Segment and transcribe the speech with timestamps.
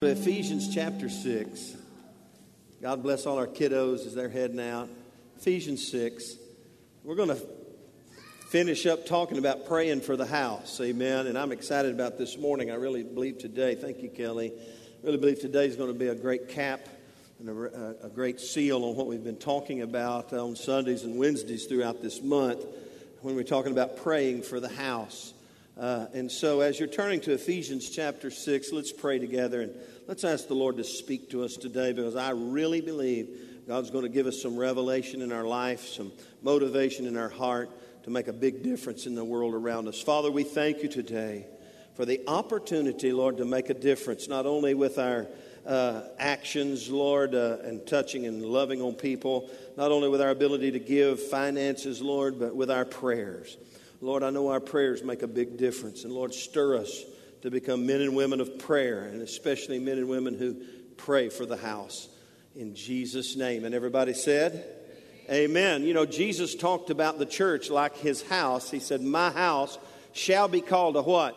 [0.00, 1.74] Ephesians chapter 6.
[2.80, 4.88] God bless all our kiddos as they're heading out.
[5.38, 6.36] Ephesians 6.
[7.02, 7.42] We're going to
[8.46, 10.80] finish up talking about praying for the house.
[10.80, 11.26] Amen.
[11.26, 12.70] And I'm excited about this morning.
[12.70, 14.52] I really believe today, thank you, Kelly.
[14.56, 16.88] I really believe today is going to be a great cap
[17.40, 21.66] and a, a great seal on what we've been talking about on Sundays and Wednesdays
[21.66, 22.64] throughout this month
[23.22, 25.34] when we're talking about praying for the house.
[25.78, 29.72] Uh, and so, as you're turning to Ephesians chapter 6, let's pray together and
[30.08, 34.02] let's ask the Lord to speak to us today because I really believe God's going
[34.02, 36.10] to give us some revelation in our life, some
[36.42, 37.70] motivation in our heart
[38.02, 40.02] to make a big difference in the world around us.
[40.02, 41.46] Father, we thank you today
[41.94, 45.28] for the opportunity, Lord, to make a difference, not only with our
[45.64, 50.72] uh, actions, Lord, uh, and touching and loving on people, not only with our ability
[50.72, 53.56] to give finances, Lord, but with our prayers.
[54.00, 56.04] Lord, I know our prayers make a big difference.
[56.04, 57.04] And Lord, stir us
[57.42, 60.56] to become men and women of prayer, and especially men and women who
[60.96, 62.08] pray for the house.
[62.54, 63.64] In Jesus' name.
[63.64, 64.64] And everybody said,
[65.30, 65.84] Amen.
[65.84, 68.70] You know, Jesus talked about the church like his house.
[68.70, 69.78] He said, My house
[70.12, 71.36] shall be called a what?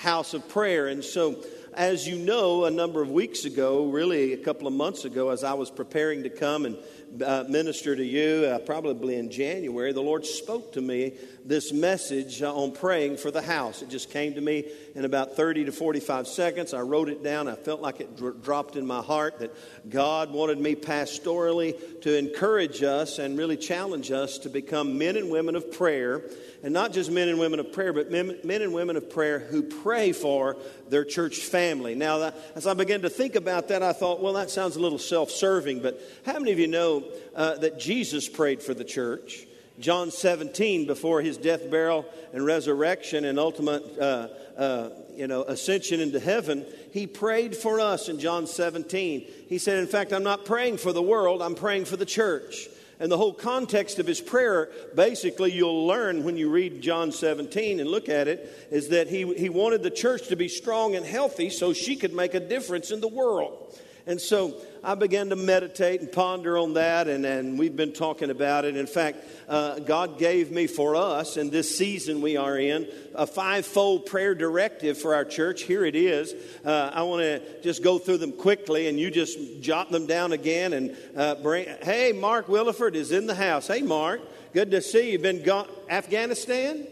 [0.00, 0.86] House of prayer.
[0.86, 1.42] And so,
[1.74, 5.44] as you know, a number of weeks ago, really a couple of months ago, as
[5.44, 6.76] I was preparing to come and
[7.24, 12.42] uh, minister to you, uh, probably in January, the Lord spoke to me this message
[12.42, 13.82] uh, on praying for the house.
[13.82, 16.74] It just came to me in about 30 to 45 seconds.
[16.74, 17.48] I wrote it down.
[17.48, 19.54] I felt like it dr- dropped in my heart that
[19.88, 25.30] God wanted me pastorally to encourage us and really challenge us to become men and
[25.30, 26.22] women of prayer.
[26.62, 29.38] And not just men and women of prayer, but men, men and women of prayer
[29.38, 30.56] who pray for
[30.88, 31.60] their church family.
[31.78, 34.80] Now, that, as I began to think about that, I thought, well, that sounds a
[34.80, 37.04] little self serving, but how many of you know
[37.34, 39.46] uh, that Jesus prayed for the church?
[39.78, 42.04] John 17, before his death, burial,
[42.34, 48.08] and resurrection and ultimate uh, uh, you know, ascension into heaven, he prayed for us
[48.08, 49.26] in John 17.
[49.48, 52.68] He said, In fact, I'm not praying for the world, I'm praying for the church.
[53.00, 57.80] And the whole context of his prayer, basically, you'll learn when you read John 17
[57.80, 61.04] and look at it, is that he, he wanted the church to be strong and
[61.04, 63.74] healthy so she could make a difference in the world.
[64.06, 68.30] And so I began to meditate and ponder on that, and, and we've been talking
[68.30, 68.76] about it.
[68.76, 73.26] In fact, uh, God gave me for us in this season we are in a
[73.26, 75.62] fivefold prayer directive for our church.
[75.62, 76.34] Here it is.
[76.64, 80.32] Uh, I want to just go through them quickly, and you just jot them down
[80.32, 80.72] again.
[80.72, 81.66] And uh, bring.
[81.82, 83.66] Hey, Mark Williford is in the house.
[83.66, 84.22] Hey, Mark,
[84.54, 85.18] good to see you.
[85.18, 86.86] Been gone Afghanistan.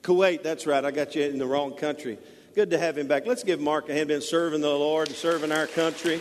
[0.00, 0.82] Kuwait, that's right.
[0.82, 2.18] I got you in the wrong country.
[2.52, 3.26] Good to have him back.
[3.26, 4.08] Let's give Mark a hand.
[4.08, 6.20] Been serving the Lord and serving our country.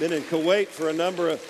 [0.00, 1.40] Been in Kuwait for a number of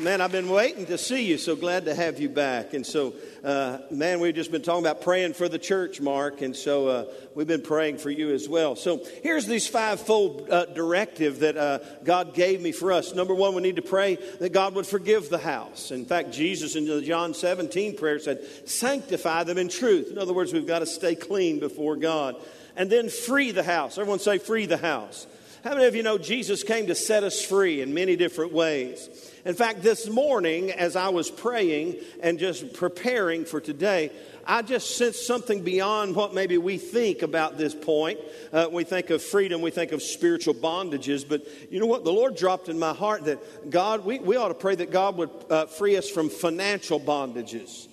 [0.00, 2.72] Man, I've been waiting to see you, so glad to have you back.
[2.72, 3.12] And so,
[3.44, 7.04] uh, man, we've just been talking about praying for the church, Mark, and so uh,
[7.34, 8.74] we've been praying for you as well.
[8.74, 13.14] So, here's these fivefold uh, directive that uh, God gave me for us.
[13.14, 15.90] Number one, we need to pray that God would forgive the house.
[15.90, 20.10] In fact, Jesus in the John 17 prayer said, Sanctify them in truth.
[20.10, 22.36] In other words, we've got to stay clean before God
[22.76, 23.98] and then free the house.
[23.98, 25.26] Everyone say, free the house.
[25.64, 29.08] How many of you know Jesus came to set us free in many different ways?
[29.44, 34.10] In fact, this morning, as I was praying and just preparing for today,
[34.44, 38.18] I just sensed something beyond what maybe we think about this point.
[38.52, 42.02] Uh, we think of freedom, we think of spiritual bondages, but you know what?
[42.02, 45.16] The Lord dropped in my heart that God, we, we ought to pray that God
[45.16, 47.86] would uh, free us from financial bondages.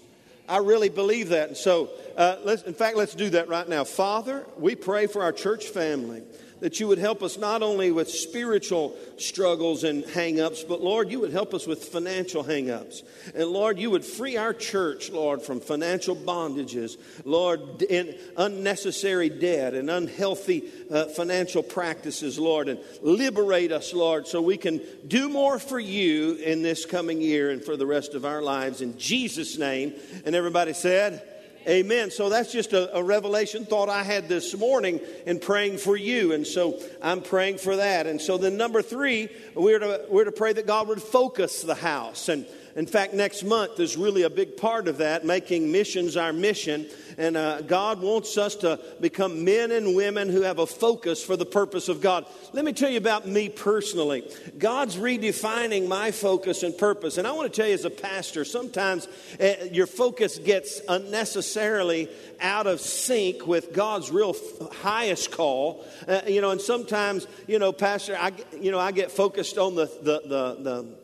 [0.50, 1.50] I really believe that.
[1.50, 3.84] And so, uh, in fact, let's do that right now.
[3.84, 6.24] Father, we pray for our church family
[6.62, 11.20] that you would help us not only with spiritual struggles and hangups, but Lord, you
[11.20, 13.04] would help us with financial hangups.
[13.34, 19.74] And Lord, you would free our church, Lord, from financial bondages, Lord, in unnecessary debt
[19.74, 25.60] and unhealthy uh, financial practices, Lord, and liberate us, Lord, so we can do more
[25.60, 28.82] for you in this coming year and for the rest of our lives.
[28.82, 29.94] In Jesus' name.
[30.26, 31.24] And everybody said,
[31.70, 32.10] Amen.
[32.10, 36.34] So that's just a, a, revelation thought I had this morning in praying for you.
[36.34, 38.08] And so I'm praying for that.
[38.08, 41.76] And so then number three, we're to, we're to pray that God would focus the
[41.76, 42.28] house.
[42.28, 46.32] And in fact, next month is really a big part of that, making missions our
[46.32, 46.88] mission.
[47.18, 51.36] And uh, God wants us to become men and women who have a focus for
[51.36, 52.26] the purpose of God.
[52.54, 54.24] Let me tell you about me personally.
[54.58, 57.18] God's redefining my focus and purpose.
[57.18, 59.08] And I want to tell you, as a pastor, sometimes
[59.40, 62.08] uh, your focus gets unnecessarily
[62.40, 65.86] out of sync with God's real f- highest call.
[66.08, 69.76] Uh, you know, and sometimes, you know, Pastor, I, you know, I get focused on
[69.76, 70.98] the, the, the, the,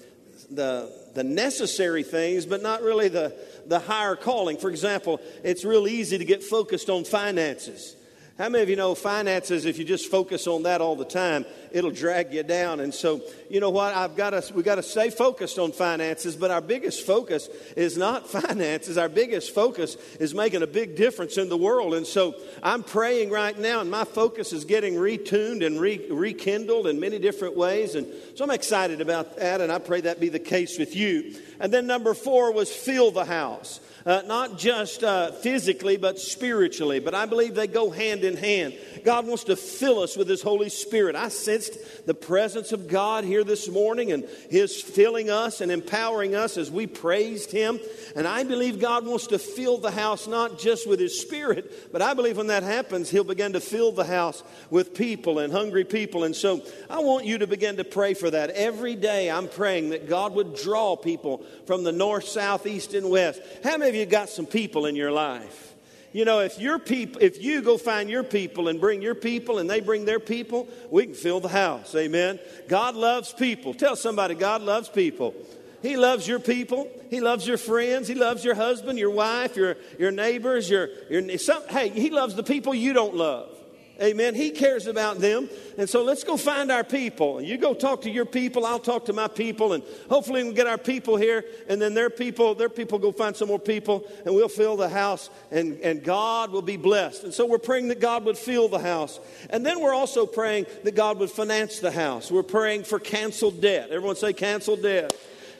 [0.51, 3.33] the the necessary things, but not really the,
[3.65, 4.57] the higher calling.
[4.57, 7.94] For example, it's real easy to get focused on finances.
[8.37, 11.45] How many of you know finances, if you just focus on that all the time,
[11.71, 12.81] it'll drag you down?
[12.81, 13.93] And so, you know what?
[13.93, 17.47] I've got to, we've got to stay focused on finances, but our biggest focus
[17.77, 18.97] is not finances.
[18.97, 21.93] Our biggest focus is making a big difference in the world.
[21.93, 26.87] And so I'm praying right now, and my focus is getting retuned and re- rekindled
[26.87, 27.95] in many different ways.
[27.95, 28.05] And
[28.35, 31.35] so I'm excited about that, and I pray that be the case with you.
[31.59, 36.99] And then number four was fill the house uh, not just uh, physically, but spiritually.
[36.99, 38.77] But I believe they go hand in hand.
[39.03, 41.15] God wants to fill us with His Holy Spirit.
[41.15, 46.35] I sensed the presence of God here this morning and His filling us and empowering
[46.35, 47.79] us as we praised Him.
[48.15, 52.03] And I believe God wants to fill the house not just with His Spirit, but
[52.03, 55.83] I believe when that happens, He'll begin to fill the house with people and hungry
[55.83, 56.23] people.
[56.23, 58.51] And so I want you to begin to pray for that.
[58.51, 63.09] Every day I'm praying that God would draw people from the north, south, east, and
[63.09, 63.41] west.
[63.63, 65.73] How many of you got some people in your life?
[66.13, 69.59] You know, if your people, if you go find your people and bring your people
[69.59, 71.93] and they bring their people, we can fill the house.
[71.93, 72.39] Amen.
[72.69, 73.73] God loves people.
[73.73, 75.35] Tell somebody God loves people.
[75.81, 76.89] He loves your people.
[77.09, 78.07] He loves your friends.
[78.07, 82.33] He loves your husband, your wife, your, your neighbors, your, your some, hey, he loves
[82.35, 83.54] the people you don't love.
[84.01, 84.35] Amen.
[84.35, 85.49] He cares about them.
[85.77, 87.41] And so let's go find our people.
[87.41, 90.67] You go talk to your people, I'll talk to my people, and hopefully we'll get
[90.67, 94.35] our people here, and then their people, their people go find some more people, and
[94.35, 97.23] we'll fill the house, and, and God will be blessed.
[97.23, 99.19] And so we're praying that God would fill the house.
[99.49, 102.29] And then we're also praying that God would finance the house.
[102.31, 103.91] We're praying for canceled debt.
[103.91, 105.13] Everyone say canceled debt.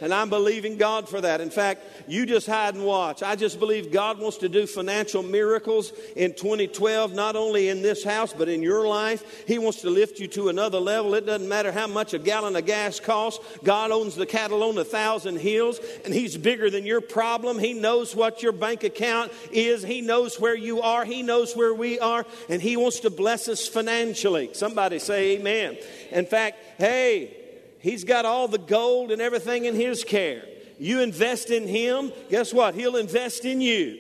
[0.06, 1.42] And I'm believing God for that.
[1.42, 3.24] In fact, you just hide and watch.
[3.24, 8.04] I just believe God wants to do financial miracles in 2012, not only in this
[8.04, 9.48] house, but in your life.
[9.48, 11.16] He wants to lift you to another level.
[11.16, 13.44] It doesn't matter how much a gallon of gas costs.
[13.64, 17.58] God owns the cattle on a thousand hills, and He's bigger than your problem.
[17.58, 19.82] He knows what your bank account is.
[19.82, 21.04] He knows where you are.
[21.04, 24.52] He knows where we are, and He wants to bless us financially.
[24.54, 25.80] Somebody say amen.
[26.12, 27.45] In fact, hey,
[27.86, 30.44] He's got all the gold and everything in His care.
[30.80, 32.74] You invest in Him, guess what?
[32.74, 34.00] He'll invest in you.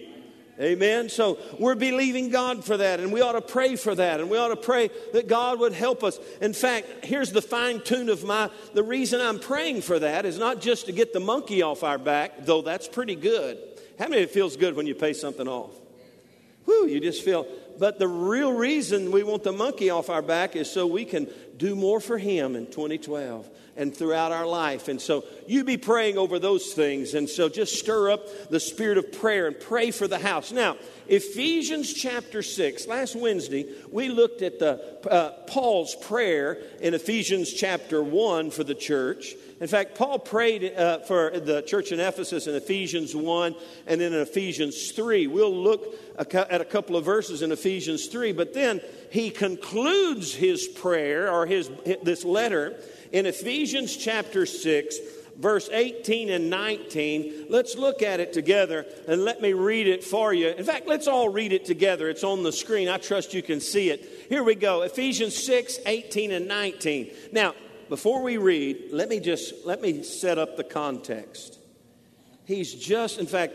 [0.59, 1.07] Amen.
[1.07, 4.39] So we're believing God for that, and we ought to pray for that, and we
[4.39, 6.17] ought to pray that God would help us.
[6.41, 10.39] In fact, here's the fine tune of my the reason I'm praying for that is
[10.39, 13.59] not just to get the monkey off our back, though that's pretty good.
[13.99, 15.73] How many it feels good when you pay something off?
[16.65, 17.45] Whew, you just feel.
[17.77, 21.27] But the real reason we want the monkey off our back is so we can
[21.57, 23.47] do more for Him in 2012
[23.77, 24.87] and throughout our life.
[24.87, 27.13] And so you be praying over those things.
[27.13, 30.51] And so just stir up the spirit of prayer and pray for the house.
[30.51, 30.77] Now,
[31.07, 32.87] Ephesians chapter 6.
[32.87, 38.75] Last Wednesday, we looked at the, uh, Paul's prayer in Ephesians chapter 1 for the
[38.75, 39.35] church.
[39.59, 43.55] In fact, Paul prayed uh, for the church in Ephesus in Ephesians 1
[43.87, 45.27] and then in Ephesians 3.
[45.27, 48.81] We'll look at a couple of verses in Ephesians 3, but then
[49.15, 51.71] he concludes his prayer or his,
[52.03, 52.75] this letter
[53.13, 54.97] in Ephesians chapter 6,
[55.37, 57.45] verse 18 and 19.
[57.47, 60.49] Let's look at it together and let me read it for you.
[60.49, 62.09] In fact, let's all read it together.
[62.09, 62.89] It's on the screen.
[62.89, 64.25] I trust you can see it.
[64.27, 67.09] Here we go Ephesians 6, 18 and 19.
[67.31, 67.55] Now,
[67.87, 71.57] before we read, let me just let me set up the context.
[72.43, 73.53] He's just, in fact,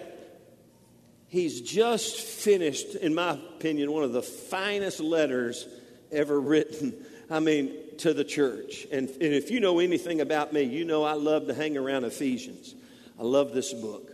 [1.30, 5.66] he's just finished, in my opinion, one of the finest letters
[6.12, 6.94] ever written.
[7.30, 8.86] I mean, to the church.
[8.90, 12.04] And, and if you know anything about me, you know I love to hang around
[12.04, 12.74] Ephesians.
[13.18, 14.12] I love this book.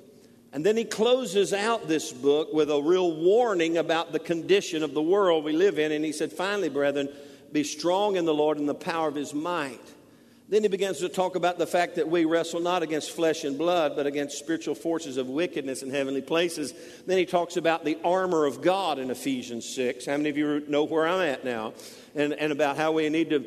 [0.53, 4.95] And then he closes out this book with a real warning about the condition of
[4.95, 5.93] the world we live in.
[5.93, 7.09] And he said, Finally, brethren,
[7.53, 9.81] be strong in the Lord and the power of his might.
[10.49, 13.59] Then he begins to talk about the fact that we wrestle not against flesh and
[13.59, 16.73] blood, but against spiritual forces of wickedness in heavenly places.
[17.05, 20.07] Then he talks about the armor of God in Ephesians 6.
[20.07, 21.75] How many of you know where I'm at now?
[22.15, 23.41] And, and about how we need to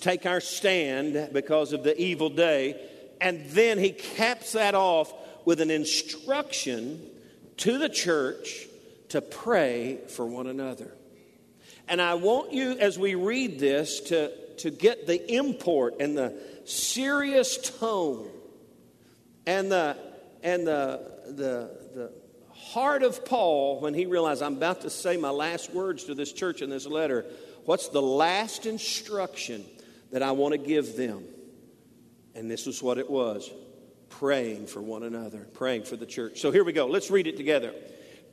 [0.00, 2.80] take our stand because of the evil day.
[3.20, 5.12] And then he caps that off
[5.44, 7.04] with an instruction
[7.58, 8.66] to the church
[9.08, 10.94] to pray for one another.
[11.88, 16.34] And I want you, as we read this, to to get the import and the
[16.64, 18.28] serious tone
[19.46, 19.96] and the
[20.42, 22.12] and the the the
[22.52, 26.32] heart of Paul when he realized I'm about to say my last words to this
[26.32, 27.24] church in this letter.
[27.64, 29.64] What's the last instruction
[30.12, 31.24] that I want to give them?
[32.34, 33.50] And this is what it was
[34.10, 36.40] praying for one another, praying for the church.
[36.40, 36.86] So here we go.
[36.86, 37.74] Let's read it together.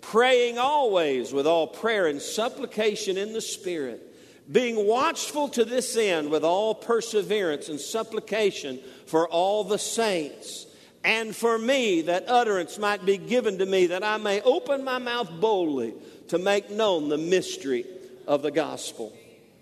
[0.02, 4.11] Praying always with all prayer and supplication in the Spirit
[4.50, 10.68] being watchful to this end with all perseverance and supplication for all the saints,
[11.04, 15.00] and for me, that utterance might be given to me, that I may open my
[15.00, 15.94] mouth boldly
[16.28, 17.86] to make known the mystery
[18.28, 19.12] of the gospel.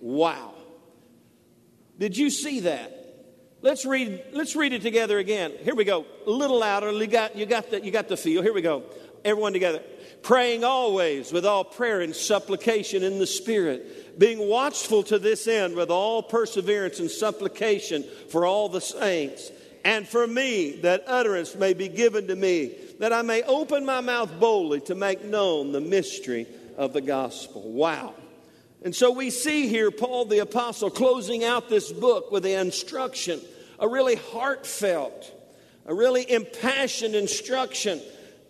[0.01, 0.53] Wow.
[1.98, 2.95] Did you see that?
[3.62, 5.51] Let's read, let's read it together again.
[5.63, 6.05] Here we go.
[6.25, 6.91] A little louder.
[6.91, 8.41] You got, you, got the, you got the feel.
[8.41, 8.83] Here we go.
[9.25, 9.81] Everyone together.
[10.21, 15.75] Praying always with all prayer and supplication in the Spirit, being watchful to this end
[15.75, 19.51] with all perseverance and supplication for all the saints,
[19.85, 24.01] and for me, that utterance may be given to me, that I may open my
[24.01, 26.47] mouth boldly to make known the mystery
[26.77, 27.61] of the gospel.
[27.61, 28.13] Wow.
[28.83, 33.39] And so we see here Paul the Apostle closing out this book with the instruction,
[33.79, 35.31] a really heartfelt,
[35.85, 38.01] a really impassioned instruction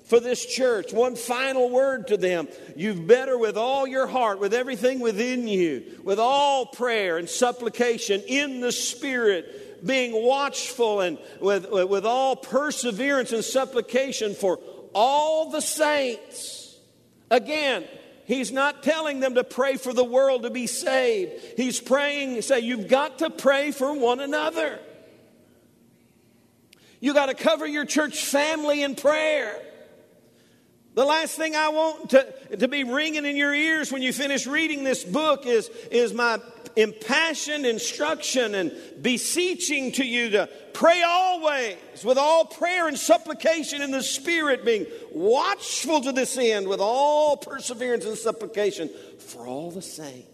[0.10, 0.92] for this church.
[0.92, 2.48] One final word to them.
[2.76, 8.22] You've better, with all your heart, with everything within you, with all prayer and supplication
[8.28, 14.60] in the Spirit, being watchful and with, with all perseverance and supplication for
[14.94, 16.76] all the saints.
[17.30, 17.86] Again,
[18.26, 21.32] He's not telling them to pray for the world to be saved.
[21.56, 24.80] He's praying, say, you've got to pray for one another.
[27.00, 29.60] You got to cover your church family in prayer.
[30.96, 34.48] The last thing I want to, to be ringing in your ears when you finish
[34.48, 36.40] reading this book is, is my
[36.76, 43.92] impassioned instruction and beseeching to you to pray always with all prayer and supplication in
[43.92, 49.82] the Spirit, being watchful to this end with all perseverance and supplication for all the
[49.82, 50.28] saints.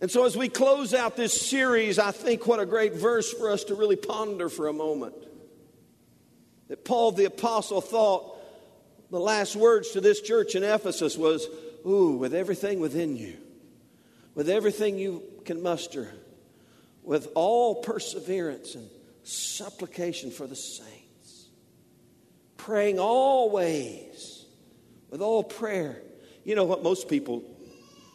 [0.00, 3.50] And so, as we close out this series, I think what a great verse for
[3.50, 5.14] us to really ponder for a moment.
[6.68, 8.34] That Paul the Apostle thought
[9.10, 11.46] the last words to this church in Ephesus was,
[11.86, 13.36] Ooh, with everything within you,
[14.34, 16.10] with everything you can muster,
[17.02, 18.88] with all perseverance and
[19.22, 21.48] supplication for the saints,
[22.56, 24.46] praying always
[25.10, 26.00] with all prayer.
[26.44, 27.42] You know what most people,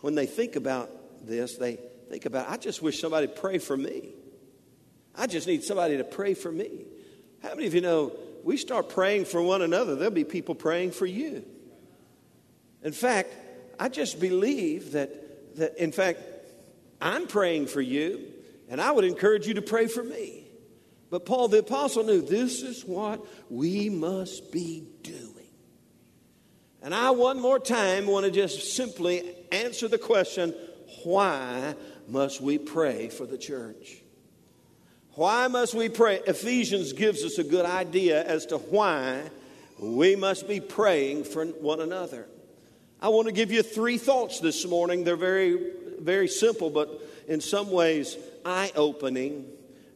[0.01, 0.89] when they think about
[1.25, 1.77] this, they
[2.09, 4.09] think about, I just wish somebody pray for me.
[5.15, 6.85] I just need somebody to pray for me.
[7.41, 10.91] How many of you know we start praying for one another, there'll be people praying
[10.91, 11.45] for you?
[12.83, 13.33] In fact,
[13.79, 16.19] I just believe that, that in fact,
[17.01, 18.25] I'm praying for you,
[18.69, 20.43] and I would encourage you to pray for me.
[21.09, 25.29] But Paul the Apostle knew this is what we must be doing.
[26.81, 30.53] And I, one more time, want to just simply answer the question
[31.03, 31.75] why
[32.07, 34.01] must we pray for the church?
[35.15, 36.21] Why must we pray?
[36.27, 39.23] Ephesians gives us a good idea as to why
[39.79, 42.27] we must be praying for one another.
[43.01, 45.03] I want to give you three thoughts this morning.
[45.03, 46.89] They're very, very simple, but
[47.27, 49.45] in some ways eye opening.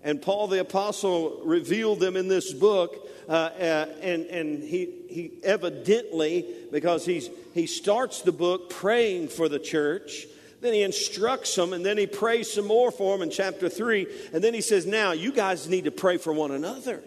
[0.03, 3.09] And Paul the Apostle revealed them in this book.
[3.27, 9.47] Uh, uh, and and he, he evidently, because he's, he starts the book praying for
[9.47, 10.25] the church,
[10.63, 14.07] then he instructs them, and then he prays some more for them in chapter 3.
[14.33, 17.03] And then he says, Now, you guys need to pray for one another.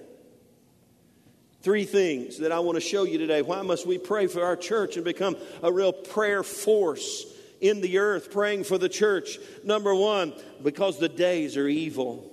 [1.63, 3.43] Three things that I want to show you today.
[3.43, 7.27] Why must we pray for our church and become a real prayer force
[7.61, 9.39] in the earth praying for the church.
[9.65, 12.31] Number one, because the days are evil.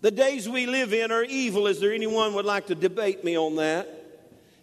[0.00, 1.66] The days we live in are evil.
[1.66, 3.97] Is there anyone would like to debate me on that?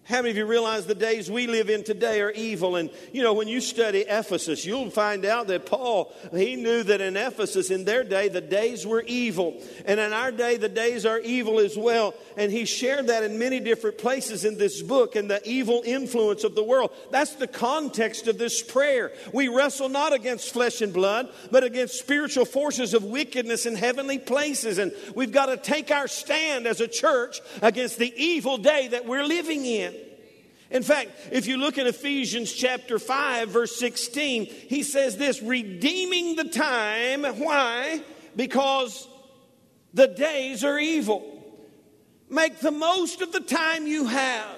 [0.08, 2.76] How many of you realize the days we live in today are evil?
[2.76, 7.02] And you know, when you study Ephesus, you'll find out that Paul, he knew that
[7.02, 9.60] in Ephesus, in their day, the days were evil.
[9.84, 12.14] And in our day, the days are evil as well.
[12.38, 16.44] And he shared that in many different places in this book and the evil influence
[16.44, 16.92] of the world.
[17.10, 19.12] That's the context of this prayer.
[19.34, 24.20] We wrestle not against flesh and blood, but against spiritual forces of wickedness in heavenly
[24.20, 24.78] places.
[24.78, 29.08] And we've got to take our stand as a church against the evil day that
[29.08, 29.95] we're living in.
[30.76, 36.36] In fact, if you look at Ephesians chapter 5, verse 16, he says this redeeming
[36.36, 37.24] the time.
[37.24, 38.02] Why?
[38.36, 39.08] Because
[39.94, 41.24] the days are evil.
[42.30, 44.55] Make the most of the time you have.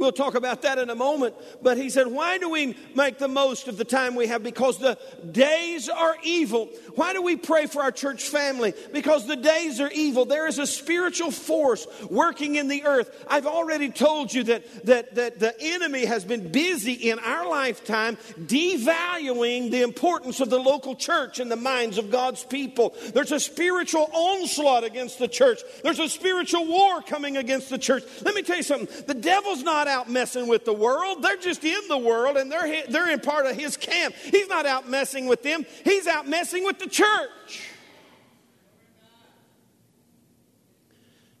[0.00, 1.34] We'll talk about that in a moment.
[1.60, 4.42] But he said, Why do we make the most of the time we have?
[4.42, 4.98] Because the
[5.30, 6.70] days are evil.
[6.94, 8.72] Why do we pray for our church family?
[8.94, 10.24] Because the days are evil.
[10.24, 13.26] There is a spiritual force working in the earth.
[13.28, 18.16] I've already told you that, that, that the enemy has been busy in our lifetime
[18.38, 22.94] devaluing the importance of the local church in the minds of God's people.
[23.12, 28.02] There's a spiritual onslaught against the church, there's a spiritual war coming against the church.
[28.22, 31.22] Let me tell you something the devil's not out messing with the world.
[31.22, 34.14] They're just in the world and they're, they're in part of his camp.
[34.14, 37.69] He's not out messing with them, he's out messing with the church.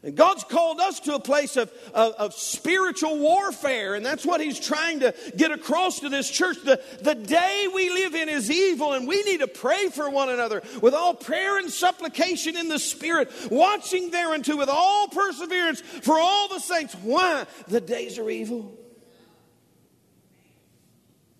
[0.02, 4.40] And God's called us to a place of, of, of, spiritual warfare, and that's what
[4.40, 6.56] He's trying to get across to this church.
[6.64, 10.30] The, the day we live in is evil, and we need to pray for one
[10.30, 16.18] another with all prayer and supplication in the Spirit, watching thereunto with all perseverance for
[16.18, 16.94] all the saints.
[17.02, 17.44] Why?
[17.68, 18.78] The days are evil.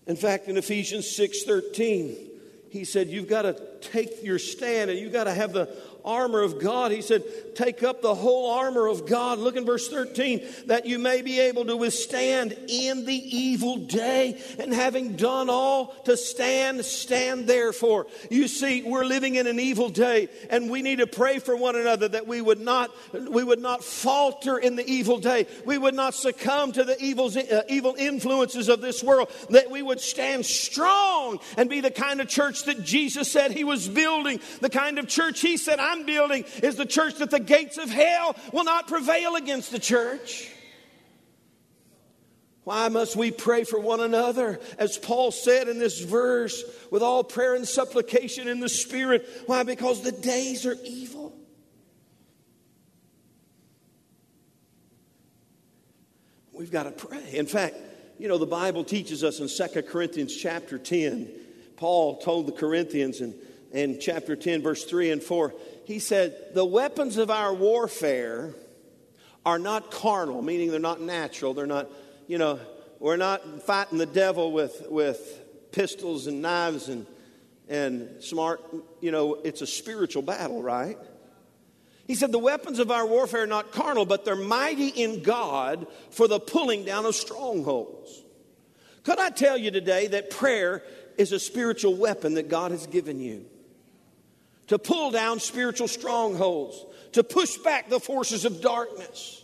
[0.05, 2.31] In fact, in Ephesians 6 13,
[2.69, 5.67] he said, You've got to take your stand and you've got to have the
[6.03, 6.91] armor of God.
[6.91, 7.23] He said,
[7.55, 9.39] Take up the whole armor of God.
[9.39, 14.41] Look in verse 13, that you may be able to withstand in the evil day.
[14.59, 18.07] And having done all to stand, stand therefore.
[18.29, 21.75] You see, we're living in an evil day, and we need to pray for one
[21.75, 25.47] another that we would not, we would not falter in the evil day.
[25.65, 29.81] We would not succumb to the evil, uh, evil influences of this world, that we
[29.81, 34.39] would stand strong and be the kind of church that Jesus said he was building,
[34.61, 37.89] the kind of church he said, I'm building is the church that the gates of
[37.89, 40.49] hell will not prevail against the church.
[42.63, 44.59] Why must we pray for one another?
[44.77, 49.27] As Paul said in this verse, with all prayer and supplication in the Spirit.
[49.47, 49.63] Why?
[49.63, 51.35] Because the days are evil.
[56.53, 57.33] We've got to pray.
[57.33, 57.75] In fact,
[58.19, 61.27] you know, the Bible teaches us in 2 Corinthians chapter 10,
[61.75, 63.33] Paul told the Corinthians in,
[63.71, 65.51] in chapter 10, verse 3 and 4,
[65.91, 68.55] he said, The weapons of our warfare
[69.45, 71.53] are not carnal, meaning they're not natural.
[71.53, 71.89] They're not,
[72.27, 72.59] you know,
[72.99, 75.39] we're not fighting the devil with, with
[75.71, 77.05] pistols and knives and,
[77.67, 78.61] and smart,
[79.01, 80.97] you know, it's a spiritual battle, right?
[82.07, 85.87] He said, The weapons of our warfare are not carnal, but they're mighty in God
[86.11, 88.23] for the pulling down of strongholds.
[89.03, 90.83] Could I tell you today that prayer
[91.17, 93.45] is a spiritual weapon that God has given you?
[94.71, 99.43] To pull down spiritual strongholds, to push back the forces of darkness.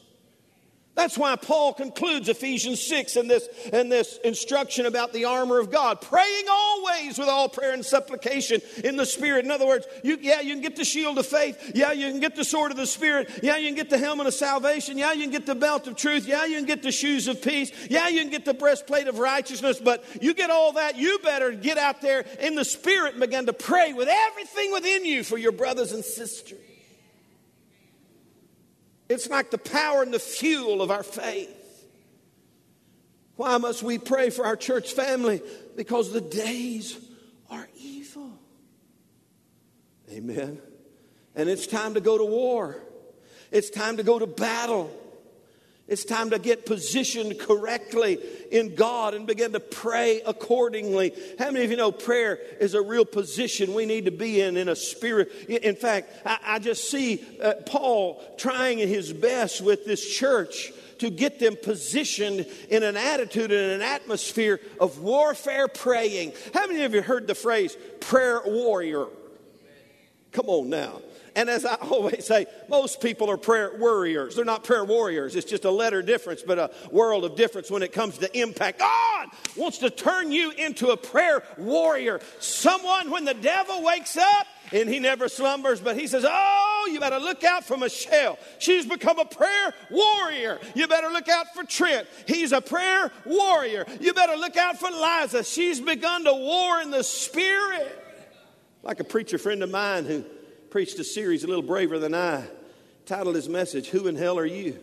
[0.97, 5.69] That's why Paul concludes Ephesians 6 in this, in this instruction about the armor of
[5.69, 6.01] God.
[6.01, 9.45] Praying always with all prayer and supplication in the Spirit.
[9.45, 11.73] In other words, you, yeah, you can get the shield of faith.
[11.75, 13.29] Yeah, you can get the sword of the Spirit.
[13.43, 14.97] Yeah, you can get the helmet of salvation.
[14.97, 16.25] Yeah, you can get the belt of truth.
[16.25, 17.71] Yeah, you can get the shoes of peace.
[17.91, 19.79] Yeah, you can get the breastplate of righteousness.
[19.79, 23.45] But you get all that, you better get out there in the Spirit and begin
[23.45, 26.66] to pray with everything within you for your brothers and sisters.
[29.09, 31.53] It's like the power and the fuel of our faith.
[33.35, 35.41] Why must we pray for our church family?
[35.75, 36.97] Because the days
[37.49, 38.31] are evil.
[40.11, 40.59] Amen.
[41.35, 42.81] And it's time to go to war.
[43.51, 44.91] It's time to go to battle.
[45.87, 48.19] It's time to get positioned correctly
[48.51, 51.13] in God and begin to pray accordingly.
[51.39, 54.57] How many of you know prayer is a real position we need to be in
[54.57, 55.31] in a spirit?
[55.47, 61.09] In fact, I, I just see uh, Paul trying his best with this church to
[61.09, 66.33] get them positioned in an attitude and an atmosphere of warfare praying.
[66.53, 69.05] How many of you heard the phrase prayer warrior?
[70.33, 71.01] Come on now.
[71.37, 74.35] And as I always say, most people are prayer warriors.
[74.35, 75.35] They're not prayer warriors.
[75.35, 78.79] It's just a letter difference, but a world of difference when it comes to impact.
[78.79, 82.19] God wants to turn you into a prayer warrior.
[82.39, 86.99] Someone, when the devil wakes up, and he never slumbers, but he says, Oh, you
[86.99, 88.37] better look out for Michelle.
[88.59, 90.59] She's become a prayer warrior.
[90.75, 92.05] You better look out for Trent.
[92.25, 93.85] He's a prayer warrior.
[94.01, 95.45] You better look out for Liza.
[95.45, 98.03] She's begun to war in the spirit.
[98.83, 100.25] Like a preacher friend of mine who
[100.77, 102.43] preached a series a little braver than I,
[103.07, 104.77] titled his message, Who in Hell Are You?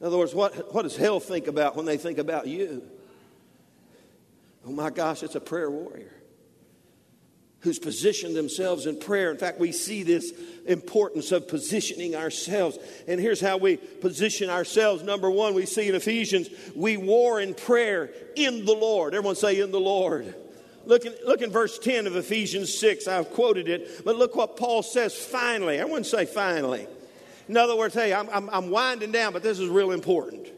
[0.00, 2.82] In other words, what, what does hell think about when they think about you?
[4.66, 6.12] Oh my gosh, it's a prayer warrior
[7.60, 9.30] who's positioned themselves in prayer.
[9.30, 10.32] In fact, we see this
[10.66, 12.76] importance of positioning ourselves.
[13.06, 15.04] And here's how we position ourselves.
[15.04, 19.14] Number one, we see in Ephesians, we war in prayer in the Lord.
[19.14, 20.34] Everyone say, in the Lord.
[20.84, 23.06] Look in, look in verse 10 of Ephesians 6.
[23.06, 25.80] I've quoted it, but look what Paul says finally.
[25.80, 26.86] I wouldn't say finally.
[27.48, 30.48] In other words, hey, I'm, I'm, I'm winding down, but this is real important.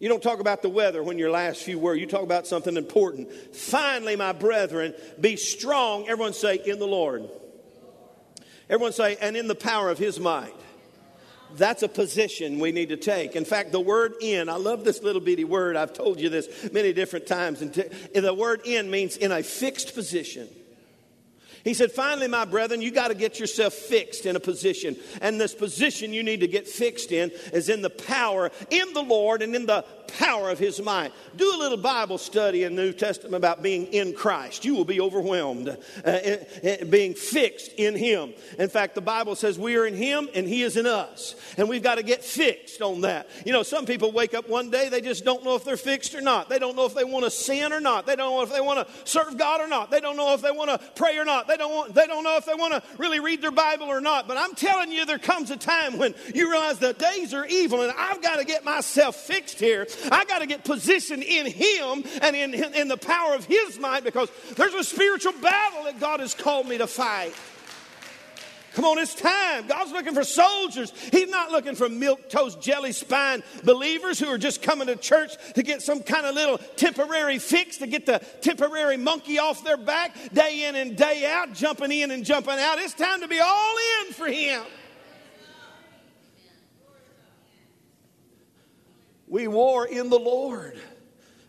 [0.00, 2.00] You don't talk about the weather when your last few words.
[2.00, 3.32] You talk about something important.
[3.54, 6.08] Finally, my brethren, be strong.
[6.08, 7.28] Everyone say, in the Lord.
[8.68, 10.54] Everyone say, and in the power of his might
[11.56, 13.36] that's a position we need to take.
[13.36, 15.76] In fact, the word in, I love this little bitty word.
[15.76, 17.62] I've told you this many different times.
[17.62, 20.48] And the word in means in a fixed position.
[21.64, 24.96] He said, finally, my brethren, you got to get yourself fixed in a position.
[25.22, 29.02] And this position you need to get fixed in is in the power, in the
[29.02, 31.12] Lord, and in the power of his might.
[31.36, 34.64] Do a little Bible study in the New Testament about being in Christ.
[34.64, 38.32] You will be overwhelmed, uh, uh, being fixed in him.
[38.58, 41.34] In fact, the Bible says we are in him and he is in us.
[41.56, 43.28] And we've got to get fixed on that.
[43.44, 46.14] You know, some people wake up one day, they just don't know if they're fixed
[46.14, 46.48] or not.
[46.48, 48.06] They don't know if they want to sin or not.
[48.06, 49.90] They don't know if they want to serve God or not.
[49.90, 51.48] They don't know if they want to pray or not.
[51.48, 54.00] They don't, want, they don't know if they want to really read their Bible or
[54.00, 54.28] not.
[54.28, 57.82] But I'm telling you, there comes a time when you realize the days are evil
[57.82, 59.86] and I've got to get myself fixed here.
[60.10, 64.04] I got to get positioned in Him and in, in the power of His might
[64.04, 67.34] because there's a spiritual battle that God has called me to fight.
[68.74, 69.68] Come on, it's time.
[69.68, 70.92] God's looking for soldiers.
[71.12, 75.30] He's not looking for milk toast jelly spine believers who are just coming to church
[75.54, 79.76] to get some kind of little temporary fix, to get the temporary monkey off their
[79.76, 82.78] back day in and day out, jumping in and jumping out.
[82.80, 84.62] It's time to be all in for Him.
[89.28, 90.78] We war in the Lord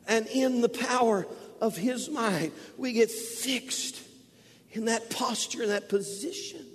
[0.08, 1.28] and in the power
[1.62, 2.52] of His might.
[2.78, 4.02] We get fixed
[4.72, 6.66] in that posture, in that position.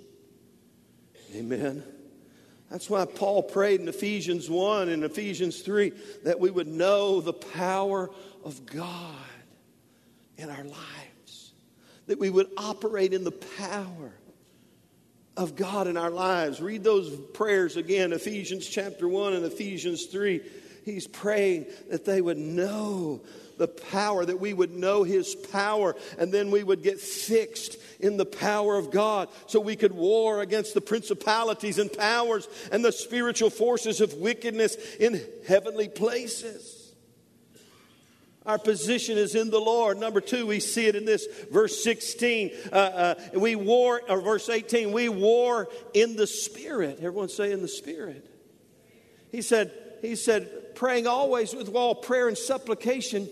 [1.35, 1.83] Amen.
[2.69, 5.91] That's why Paul prayed in Ephesians 1 and Ephesians 3
[6.23, 8.09] that we would know the power
[8.43, 9.15] of God
[10.37, 11.53] in our lives,
[12.07, 14.13] that we would operate in the power
[15.37, 16.61] of God in our lives.
[16.61, 20.41] Read those prayers again, Ephesians chapter 1 and Ephesians 3.
[20.83, 23.21] He's praying that they would know
[23.57, 28.17] the power, that we would know His power, and then we would get fixed in
[28.17, 32.91] the power of God so we could war against the principalities and powers and the
[32.91, 36.81] spiritual forces of wickedness in heavenly places.
[38.43, 39.99] Our position is in the Lord.
[39.99, 42.51] Number two, we see it in this verse 16.
[42.71, 46.97] Uh, uh, we war, or verse 18, we war in the Spirit.
[46.97, 48.27] Everyone say in the Spirit.
[49.31, 53.29] He said, he said, praying always with all prayer and supplication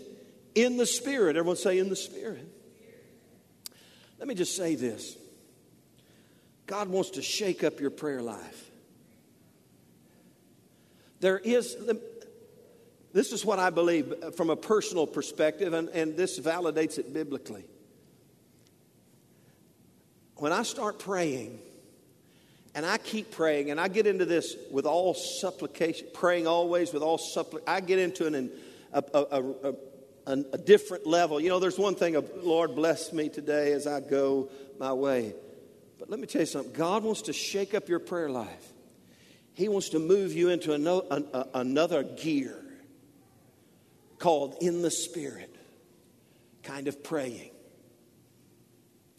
[0.55, 1.35] in the Spirit.
[1.35, 2.47] Everyone say in the Spirit.
[4.17, 5.17] Let me just say this
[6.65, 8.69] God wants to shake up your prayer life.
[11.19, 11.75] There is,
[13.11, 17.13] this is what I believe uh, from a personal perspective, and, and this validates it
[17.13, 17.65] biblically.
[20.35, 21.59] When I start praying,
[22.79, 27.03] and I keep praying, and I get into this with all supplication, praying always with
[27.03, 27.67] all supplication.
[27.67, 28.49] I get into an,
[28.93, 29.73] a, a,
[30.25, 31.41] a, a, different level.
[31.41, 34.47] You know, there's one thing of, Lord, bless me today as I go
[34.79, 35.33] my way.
[35.97, 38.71] But let me tell you something God wants to shake up your prayer life,
[39.51, 40.71] He wants to move you into
[41.53, 42.63] another gear
[44.19, 45.53] called in the Spirit
[46.63, 47.51] kind of praying.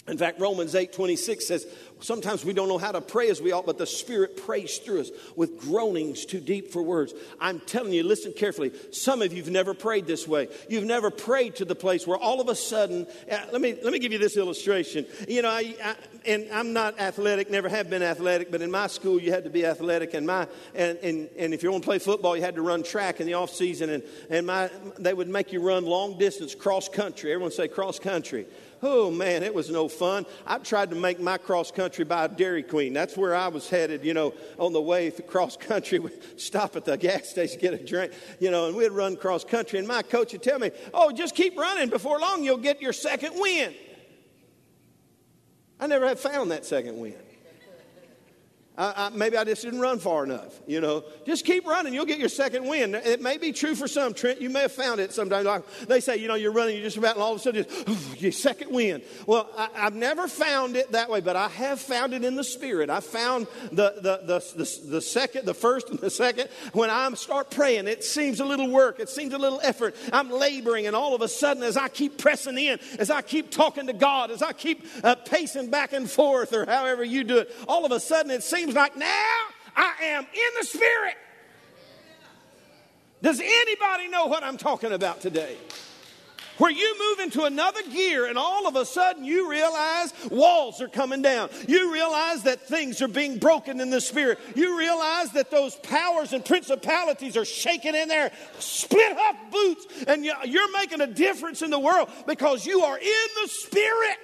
[0.09, 1.66] In fact, Romans 8 26 says,
[2.00, 5.02] Sometimes we don't know how to pray as we ought, but the Spirit prays through
[5.02, 7.12] us with groanings too deep for words.
[7.40, 8.72] I'm telling you, listen carefully.
[8.90, 10.48] Some of you have never prayed this way.
[10.68, 13.92] You've never prayed to the place where all of a sudden, uh, let me, let
[13.92, 15.06] me give you this illustration.
[15.28, 15.94] You know, I, I,
[16.26, 19.50] and I'm not athletic, never have been athletic, but in my school you had to
[19.50, 20.14] be athletic.
[20.14, 22.82] And, my, and, and, and if you want to play football, you had to run
[22.82, 23.90] track in the off season.
[23.90, 27.32] And, and my, they would make you run long distance, cross country.
[27.32, 28.46] Everyone say cross country.
[28.83, 30.25] Oh man, it was no fun.
[30.47, 32.95] I tried to make my cross country by Dairy Queen.
[32.95, 35.99] That's where I was headed, you know, on the way cross country.
[35.99, 39.45] We'd stop at the gas station, get a drink, you know, and we'd run cross
[39.45, 39.79] country.
[39.79, 41.90] And my coach would tell me, oh, just keep running.
[41.90, 43.75] Before long, you'll get your second win.
[45.79, 47.14] I never have found that second win.
[48.81, 50.59] I, I, maybe I just didn't run far enough.
[50.66, 51.93] You know, just keep running.
[51.93, 52.95] You'll get your second win.
[52.95, 54.14] It may be true for some.
[54.14, 55.45] Trent, you may have found it sometimes.
[55.45, 57.66] Like they say, you know, you're running, you're just about, and all of a sudden,
[57.66, 59.03] just, your second win.
[59.27, 62.45] Well, I, have never found it that way, but I have found it in the
[62.45, 62.88] spirit.
[62.88, 66.49] I found the, the, the, the, the second, the first and the second.
[66.73, 68.99] When I start praying, it seems a little work.
[68.99, 69.95] It seems a little effort.
[70.11, 73.51] I'm laboring, and all of a sudden, as I keep pressing in, as I keep
[73.51, 77.38] talking to God, as I keep uh, pacing back and forth, or however you do
[77.38, 79.37] it, all of a sudden, it seems seems like now
[79.76, 81.16] I am in the Spirit.
[83.20, 85.56] Does anybody know what I'm talking about today?
[86.59, 90.88] Where you move into another gear and all of a sudden you realize walls are
[90.88, 91.48] coming down.
[91.66, 94.38] You realize that things are being broken in the spirit.
[94.54, 100.24] You realize that those powers and principalities are shaking in there, split up boots, and
[100.24, 104.18] you're making a difference in the world because you are in the spirit.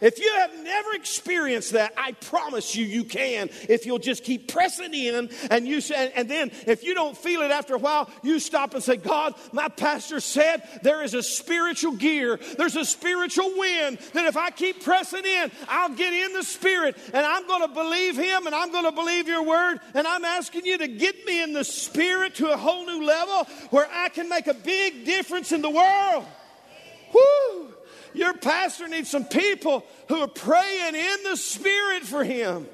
[0.00, 4.52] If you have never experienced that, I promise you, you can if you'll just keep
[4.52, 5.30] pressing in.
[5.50, 8.74] And you say, and then if you don't feel it after a while, you stop
[8.74, 13.98] and say, God, my pastor said there is a spiritual gear, there's a spiritual wind
[14.12, 17.74] that if I keep pressing in, I'll get in the spirit and I'm going to
[17.74, 19.80] believe him and I'm going to believe your word.
[19.94, 23.44] And I'm asking you to get me in the spirit to a whole new level
[23.70, 26.24] where I can make a big difference in the world.
[27.12, 27.67] Woo!
[28.18, 32.66] Your pastor needs some people who are praying in the Spirit for him.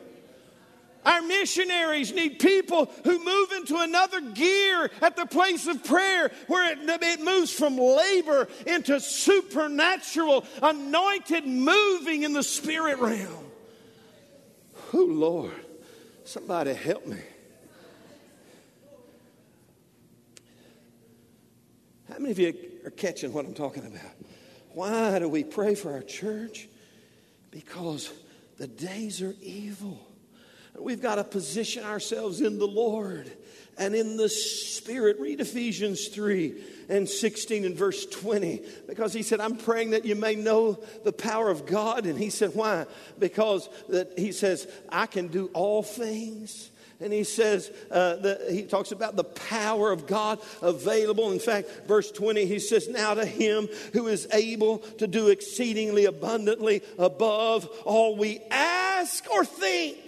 [1.04, 6.72] Our missionaries need people who move into another gear at the place of prayer where
[6.72, 13.44] it, it, moves from labor into supernatural, anointed moving in the spirit realm.
[14.94, 15.66] Oh, Lord,
[16.24, 17.20] somebody help me.
[22.08, 22.54] How many of you
[22.86, 24.13] are catching what I'm talking about?
[24.74, 26.68] Why do we pray for our church?
[27.50, 28.12] Because
[28.58, 29.98] the days are evil.
[30.74, 33.30] And we've got to position ourselves in the Lord
[33.78, 35.20] and in the Spirit.
[35.20, 36.54] Read Ephesians 3
[36.88, 41.12] and 16 and verse 20 because he said, I'm praying that you may know the
[41.12, 42.06] power of God.
[42.06, 42.86] And he said, Why?
[43.18, 48.62] Because that he says, I can do all things and he says, uh, the, he
[48.62, 51.32] talks about the power of God available.
[51.32, 56.04] In fact, verse 20, he says, Now to him who is able to do exceedingly
[56.04, 59.98] abundantly above all we ask or think.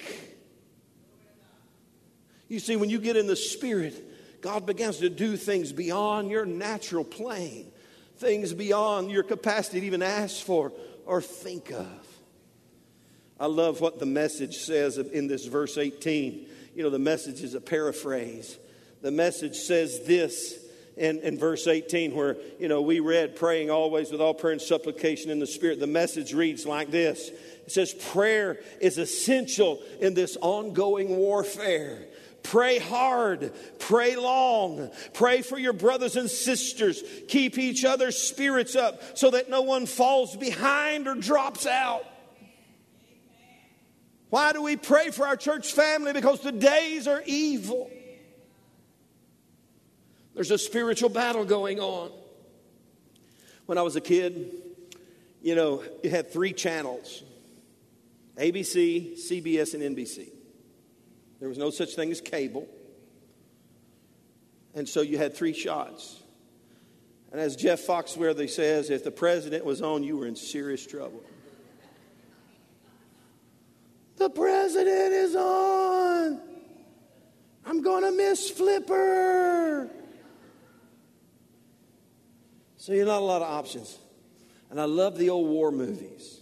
[2.49, 6.47] You see, when you get in the Spirit, God begins to do things beyond your
[6.47, 7.73] natural plane,
[8.19, 10.73] things beyond your capacity to even ask for
[11.05, 12.07] or think of.
[13.41, 16.47] I love what the message says in this verse 18
[16.77, 18.59] you know, the message is a paraphrase.
[19.01, 20.59] The message says this
[20.99, 24.61] in, in verse 18, where, you know, we read praying always with all prayer and
[24.61, 25.81] supplication in the Spirit.
[25.81, 32.09] The message reads like this It says, Prayer is essential in this ongoing warfare.
[32.43, 37.03] Pray hard, pray long, pray for your brothers and sisters.
[37.27, 42.05] Keep each other's spirits up so that no one falls behind or drops out.
[44.31, 46.13] Why do we pray for our church family?
[46.13, 47.91] Because the days are evil.
[50.35, 52.11] There's a spiritual battle going on.
[53.67, 54.53] When I was a kid,
[55.43, 57.23] you know, it had three channels
[58.37, 60.29] ABC, CBS, and NBC.
[61.41, 62.69] There was no such thing as cable.
[64.75, 66.23] And so you had three shots.
[67.33, 71.23] And as Jeff Foxworthy says, if the president was on, you were in serious trouble.
[74.27, 76.41] The president is on.
[77.65, 79.89] I'm going to miss Flipper.
[82.77, 83.97] So you're not a lot of options.
[84.69, 86.41] And I love the old war movies.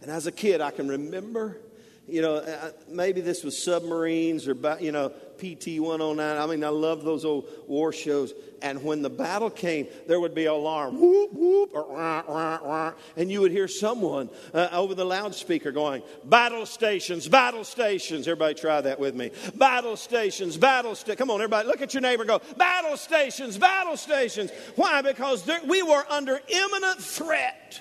[0.00, 1.58] And as a kid, I can remember,
[2.06, 6.36] you know, uh, maybe this was submarines or, you know, PT 109.
[6.36, 8.34] I mean, I love those old war shows.
[8.60, 12.92] And when the battle came, there would be alarm, whoop, whoop, or rah, rah, rah,
[13.16, 18.26] and you would hear someone uh, over the loudspeaker going, Battle stations, battle stations.
[18.26, 19.30] Everybody try that with me.
[19.54, 21.18] Battle stations, battle stations.
[21.18, 24.50] Come on, everybody, look at your neighbor go, Battle stations, battle stations.
[24.76, 25.02] Why?
[25.02, 27.80] Because there, we were under imminent threat.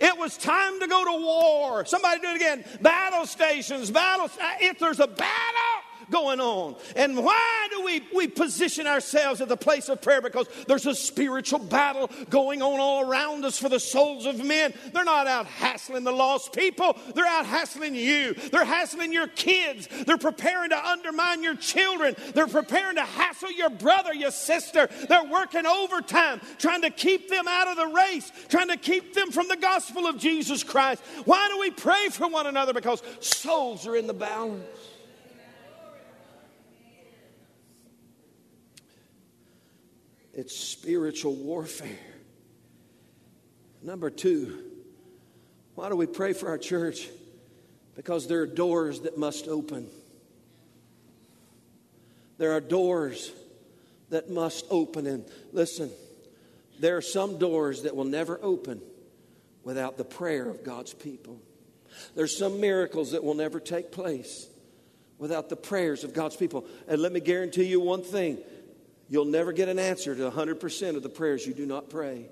[0.00, 1.84] It was time to go to war.
[1.84, 2.64] Somebody do it again.
[2.80, 4.30] Battle stations, battle.
[4.60, 6.76] If there's a battle, going on.
[6.96, 10.20] And why do we, we position ourselves at the place of prayer?
[10.20, 14.74] Because there's a spiritual battle going on all around us for the souls of men.
[14.92, 18.34] They're not out hassling the lost people, they're out hassling you.
[18.34, 19.88] They're hassling your kids.
[20.06, 22.16] They're preparing to undermine your children.
[22.34, 24.88] They're preparing to hassle your brother, your sister.
[25.08, 29.30] They're working overtime, trying to keep them out of the race, trying to keep them
[29.30, 31.02] from the gospel of Jesus Christ.
[31.24, 32.72] Why do we pray for one another?
[32.72, 34.64] Because souls are in the balance.
[40.32, 41.98] It's spiritual warfare.
[43.82, 44.62] Number two,
[45.74, 47.08] why do we pray for our church?
[47.96, 49.88] Because there are doors that must open.
[52.38, 53.32] There are doors
[54.10, 55.06] that must open.
[55.06, 55.90] And listen,
[56.78, 58.80] there are some doors that will never open
[59.64, 61.38] without the prayer of God's people.
[62.14, 64.48] There's some miracles that will never take place
[65.18, 66.64] without the prayers of God's people.
[66.88, 68.38] And let me guarantee you one thing
[69.10, 72.28] You'll never get an answer to 100% of the prayers you do not pray.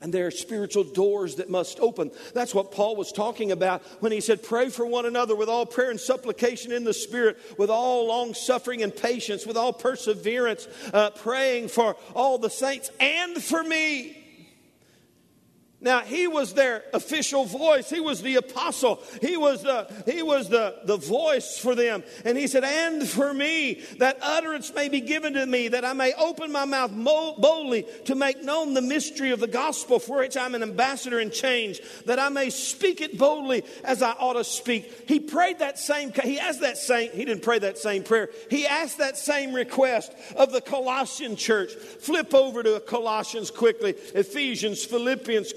[0.00, 2.10] And there are spiritual doors that must open.
[2.34, 5.66] That's what Paul was talking about when he said, Pray for one another with all
[5.66, 10.68] prayer and supplication in the Spirit, with all long suffering and patience, with all perseverance,
[10.92, 14.17] uh, praying for all the saints and for me.
[15.80, 17.88] Now he was their official voice.
[17.88, 19.00] He was the apostle.
[19.22, 22.02] He was the he was the, the voice for them.
[22.24, 25.92] And he said, "And for me, that utterance may be given to me, that I
[25.92, 30.36] may open my mouth boldly to make known the mystery of the gospel, for which
[30.36, 34.42] I'm an ambassador in change, that I may speak it boldly as I ought to
[34.42, 36.12] speak." He prayed that same.
[36.24, 37.12] He asked that same.
[37.12, 38.30] He didn't pray that same prayer.
[38.50, 41.72] He asked that same request of the Colossian church.
[41.72, 43.94] Flip over to Colossians quickly.
[44.14, 45.52] Ephesians, Philippians.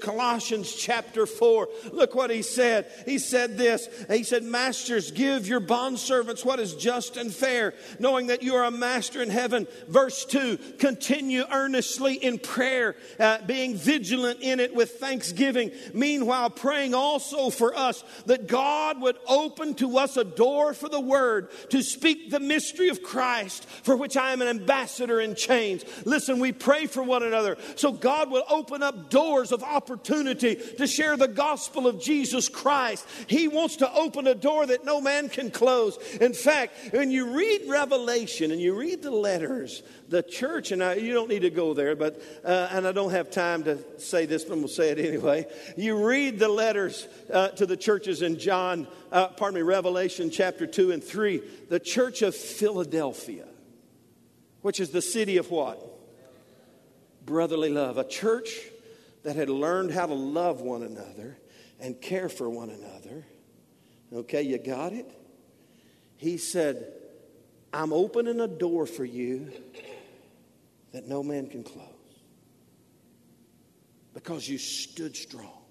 [0.76, 1.68] Chapter 4.
[1.92, 2.90] Look what he said.
[3.06, 3.88] He said this.
[4.08, 8.64] He said, Masters, give your bondservants what is just and fair, knowing that you are
[8.64, 9.66] a master in heaven.
[9.88, 15.70] Verse 2 Continue earnestly in prayer, uh, being vigilant in it with thanksgiving.
[15.94, 21.00] Meanwhile, praying also for us that God would open to us a door for the
[21.00, 25.84] word to speak the mystery of Christ, for which I am an ambassador in chains.
[26.04, 30.56] Listen, we pray for one another so God will open up doors of opportunity opportunity
[30.56, 33.06] to share the gospel of Jesus Christ.
[33.28, 35.96] He wants to open a door that no man can close.
[36.20, 40.94] In fact, when you read Revelation and you read the letters, the church, and I,
[40.94, 44.26] you don't need to go there, but, uh, and I don't have time to say
[44.26, 45.46] this, but we'll say it anyway.
[45.76, 50.66] You read the letters uh, to the churches in John, uh, pardon me, Revelation chapter
[50.66, 51.42] 2 and 3.
[51.68, 53.46] The church of Philadelphia,
[54.62, 55.80] which is the city of what?
[57.24, 57.98] Brotherly love.
[57.98, 58.48] A church
[59.22, 61.38] that had learned how to love one another
[61.80, 63.24] and care for one another.
[64.12, 65.10] Okay, you got it?
[66.16, 66.92] He said,
[67.72, 69.50] I'm opening a door for you
[70.92, 71.86] that no man can close
[74.14, 75.62] because you stood strong.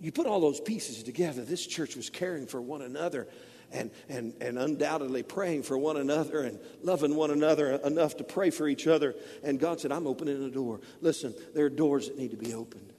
[0.00, 1.44] You put all those pieces together.
[1.44, 3.28] This church was caring for one another
[3.72, 8.50] and, and, and undoubtedly praying for one another and loving one another enough to pray
[8.50, 9.14] for each other.
[9.42, 10.80] And God said, I'm opening a door.
[11.00, 12.91] Listen, there are doors that need to be opened.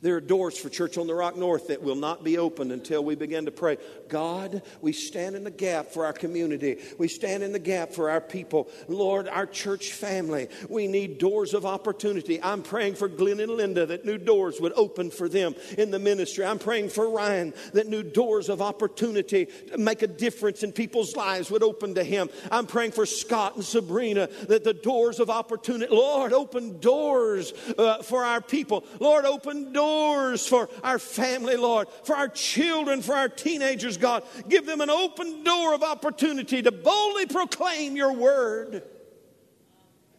[0.00, 3.02] There are doors for Church on the Rock North that will not be opened until
[3.02, 3.78] we begin to pray.
[4.08, 6.78] God, we stand in the gap for our community.
[6.98, 8.68] We stand in the gap for our people.
[8.86, 12.40] Lord, our church family, we need doors of opportunity.
[12.40, 15.98] I'm praying for Glenn and Linda that new doors would open for them in the
[15.98, 16.44] ministry.
[16.44, 21.16] I'm praying for Ryan that new doors of opportunity to make a difference in people's
[21.16, 22.30] lives would open to him.
[22.52, 28.04] I'm praying for Scott and Sabrina that the doors of opportunity, Lord, open doors uh,
[28.04, 28.84] for our people.
[29.00, 34.22] Lord, open doors doors for our family, Lord, for our children, for our teenagers, God.
[34.48, 38.82] Give them an open door of opportunity to boldly proclaim your word.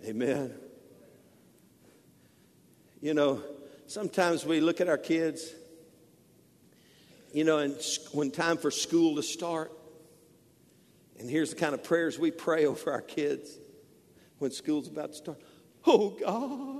[0.05, 0.53] Amen.
[3.01, 3.43] You know,
[3.88, 5.53] sometimes we look at our kids,
[7.32, 7.75] you know, and
[8.12, 9.71] when time for school to start,
[11.19, 13.58] and here's the kind of prayers we pray over our kids
[14.39, 15.41] when school's about to start.
[15.86, 16.78] Oh God,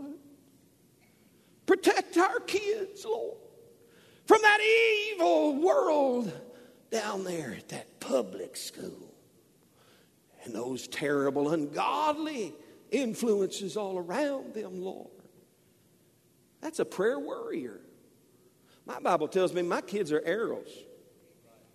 [1.70, 3.38] Protect our kids, Lord,
[4.26, 4.60] from that
[5.14, 6.34] evil world
[6.90, 9.14] down there at that public school
[10.44, 12.56] and those terrible, ungodly
[12.90, 15.12] influences all around them, Lord.
[16.60, 17.80] That's a prayer warrior.
[18.88, 20.72] My Bible tells me my kids are arrows.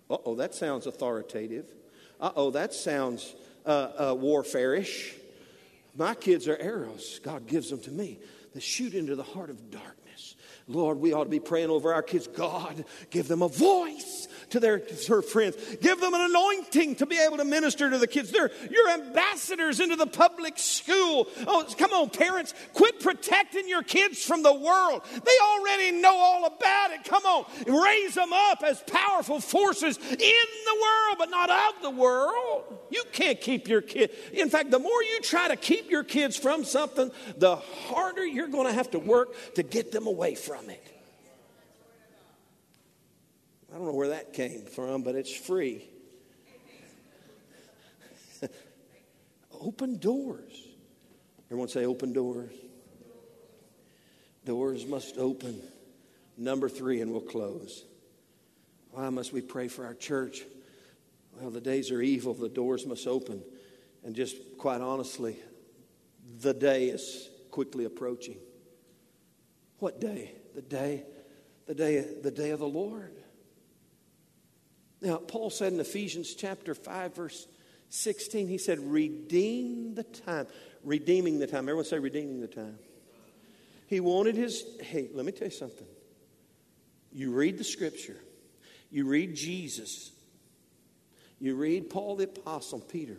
[0.09, 1.73] Uh oh, that sounds authoritative.
[2.19, 3.33] Uh oh, that sounds
[3.65, 5.13] uh, uh, warfareish.
[5.95, 7.21] My kids are arrows.
[7.23, 8.19] God gives them to me
[8.55, 10.04] that shoot into the heart of darkness.
[10.67, 12.25] Lord, we ought to be praying over our kids.
[12.27, 15.55] God, give them a voice to their, to their friends.
[15.79, 18.31] Give them an anointing to be able to minister to the kids.
[18.31, 21.27] They're your ambassadors into the public school.
[21.45, 25.03] Oh, come on, parents, quit protecting your kids from the world.
[25.11, 27.03] They already know all about it.
[27.03, 31.91] Come on, raise them up as powerful forces in the world, but not of the
[31.91, 32.79] world.
[32.89, 34.11] You can't keep your kid.
[34.33, 38.47] In fact, the more you try to keep your kids from something, the harder you're
[38.47, 40.95] going to have to work to get them away from it.
[43.71, 45.83] I don't know where that came from, but it's free.
[49.59, 50.67] open doors.
[51.47, 52.53] Everyone say, open doors.
[54.45, 55.61] Doors must open.
[56.37, 57.83] Number three, and we'll close.
[58.91, 60.43] Why must we pray for our church?
[61.39, 63.41] Well, the days are evil, the doors must open.
[64.05, 65.37] And just quite honestly,
[66.39, 68.37] the day is quickly approaching.
[69.79, 70.33] What day?
[70.55, 71.03] The day,
[71.67, 73.11] the day, the day of the Lord.
[75.01, 77.47] Now, Paul said in Ephesians chapter 5, verse
[77.89, 80.47] 16, he said, Redeem the time.
[80.83, 81.65] Redeeming the time.
[81.65, 82.79] Everyone say, redeeming the time.
[83.87, 85.87] He wanted his, hey, let me tell you something.
[87.11, 88.17] You read the scripture,
[88.89, 90.11] you read Jesus,
[91.39, 93.17] you read Paul the Apostle, Peter.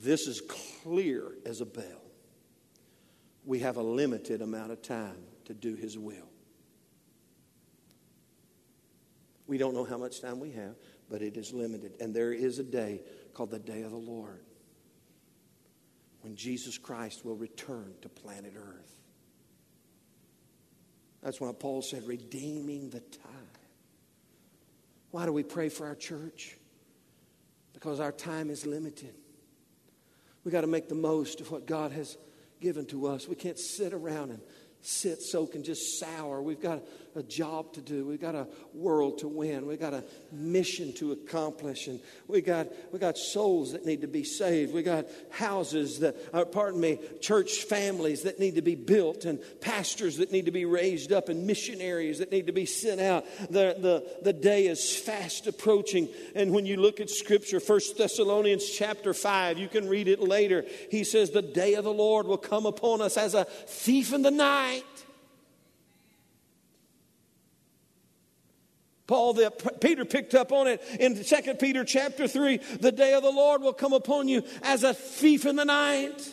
[0.00, 0.42] This is
[0.82, 2.02] clear as a bell.
[3.44, 5.16] we have a limited amount of time
[5.46, 6.28] to do His will.
[9.46, 10.74] We don't know how much time we have,
[11.10, 11.94] but it is limited.
[12.00, 13.02] And there is a day
[13.34, 14.44] called the Day of the Lord
[16.22, 18.98] when Jesus Christ will return to planet Earth.
[21.22, 23.30] That's why Paul said, redeeming the time.
[25.10, 26.56] Why do we pray for our church?
[27.72, 29.14] Because our time is limited.
[30.44, 32.16] We got to make the most of what God has
[32.60, 33.28] given to us.
[33.28, 34.40] We can't sit around and
[34.84, 36.42] sit, soak, and just sour.
[36.42, 36.82] We've got
[37.16, 38.04] a job to do.
[38.04, 39.66] We've got a world to win.
[39.66, 41.86] We've got a mission to accomplish.
[41.86, 44.74] And we got, we got souls that need to be saved.
[44.74, 49.38] We got houses that, uh, pardon me, church families that need to be built and
[49.60, 53.24] pastors that need to be raised up and missionaries that need to be sent out.
[53.48, 56.08] The, the, the day is fast approaching.
[56.34, 60.64] And when you look at Scripture, First Thessalonians chapter 5, you can read it later.
[60.90, 64.22] He says, The day of the Lord will come upon us as a thief in
[64.22, 64.73] the night.
[69.06, 69.50] Paul, the,
[69.80, 72.56] Peter picked up on it in 2 Peter chapter 3.
[72.56, 76.30] The day of the Lord will come upon you as a thief in the night.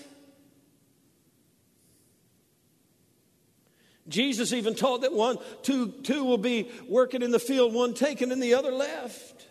[4.08, 8.32] Jesus even taught that one, two, two will be working in the field, one taken
[8.32, 9.48] and the other left.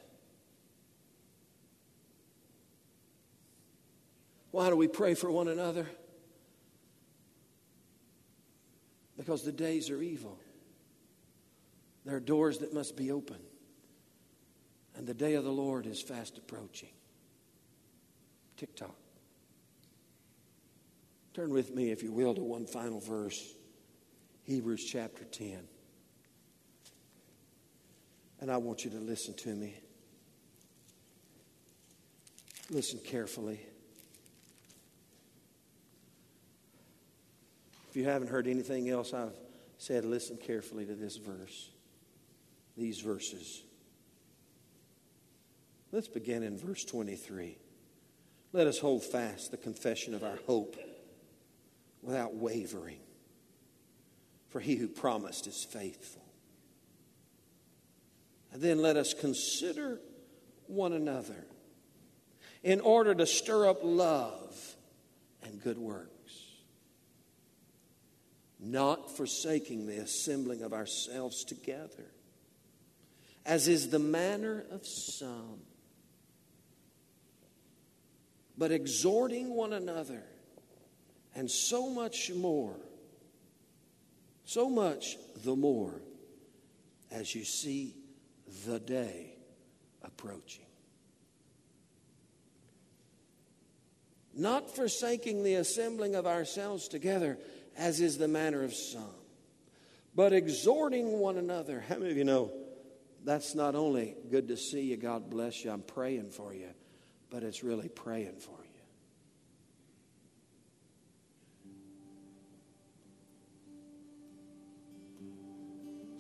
[4.51, 5.87] Why do we pray for one another?
[9.21, 10.39] Because the days are evil.
[12.07, 13.37] There are doors that must be open.
[14.97, 16.89] And the day of the Lord is fast approaching.
[18.57, 18.97] Tick tock.
[21.35, 23.57] Turn with me, if you will, to one final verse
[24.45, 25.69] Hebrews chapter 10.
[28.41, 29.79] And I want you to listen to me.
[32.71, 33.61] Listen carefully.
[37.91, 39.35] If you haven't heard anything else I've
[39.77, 41.71] said, listen carefully to this verse
[42.77, 43.63] these verses.
[45.93, 47.59] Let's begin in verse 23.
[48.53, 50.77] Let us hold fast the confession of our hope
[52.03, 53.01] without wavering,
[54.49, 56.25] for he who promised is faithful.
[58.53, 60.01] And then let us consider
[60.67, 61.47] one another
[62.63, 64.77] in order to stir up love
[65.43, 66.20] and good works,
[68.63, 72.11] not forsaking the assembling of ourselves together
[73.47, 75.61] as is the manner of some,
[78.57, 80.23] but exhorting one another,
[81.35, 82.77] and so much more,
[84.45, 86.01] so much the more,
[87.11, 87.97] as you see
[88.67, 89.35] the day
[90.03, 90.67] approaching.
[94.35, 97.39] Not forsaking the assembling of ourselves together,
[97.81, 99.03] as is the manner of some,
[100.15, 101.83] but exhorting one another.
[101.89, 102.53] How many of you know?
[103.25, 106.69] that's not only good to see you, God bless you, I'm praying for you,
[107.31, 108.67] but it's really praying for you.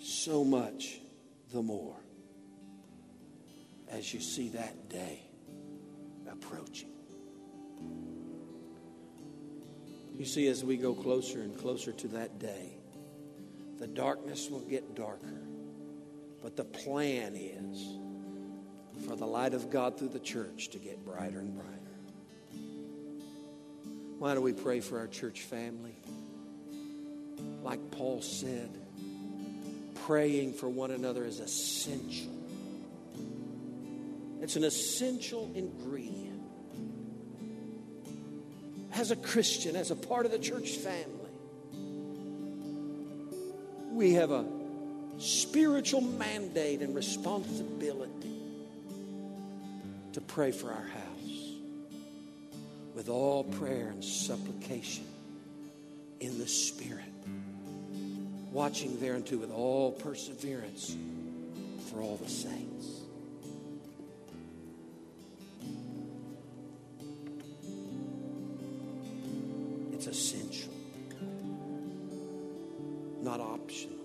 [0.02, 0.98] So much
[1.52, 1.96] the more
[3.90, 5.22] as you see that day
[6.30, 6.90] approaching.
[10.21, 12.77] You see, as we go closer and closer to that day,
[13.81, 15.41] the darkness will get darker
[16.43, 17.99] but the plan is
[19.07, 21.71] for the light of God through the church to get brighter and brighter.
[24.18, 25.95] Why do we pray for our church family?
[27.62, 28.71] Like Paul said,
[30.07, 32.33] praying for one another is essential.
[34.41, 36.30] It's an essential ingredient.
[39.01, 41.30] As a Christian, as a part of the church family,
[43.90, 44.44] we have a
[45.16, 48.34] spiritual mandate and responsibility
[50.12, 51.55] to pray for our house
[52.94, 55.07] with all prayer and supplication
[56.20, 57.05] in the Spirit,
[58.53, 60.94] watching thereunto with all perseverance
[61.90, 63.01] for all the saints.
[73.31, 73.97] Not optional.